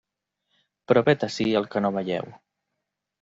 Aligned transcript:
Però 0.91 1.03
vet 1.09 1.25
ací 1.27 1.45
el 1.59 1.67
que 1.75 1.83
no 1.87 1.91
veieu. 1.99 2.33